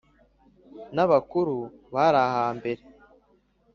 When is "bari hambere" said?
1.93-2.81